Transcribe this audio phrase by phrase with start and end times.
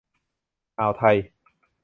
[0.79, 1.17] อ่าวไทย